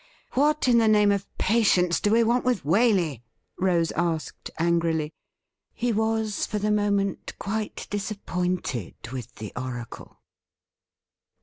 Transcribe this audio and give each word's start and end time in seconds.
'What 0.31 0.67
in 0.67 0.79
the 0.79 0.87
name 0.87 1.11
of 1.11 1.27
patience 1.37 1.99
do 1.99 2.11
we 2.11 2.23
want 2.23 2.43
with 2.43 2.63
Waley? 2.63 3.21
Rose 3.59 3.91
asked 3.91 4.49
angrily. 4.57 5.13
He 5.75 5.91
was 5.93 6.47
for 6.47 6.57
the 6.57 6.71
moment 6.71 7.33
quite 7.37 7.85
disappointed 7.91 8.95
with 9.11 9.35
the 9.35 9.53
oracle. 9.55 10.17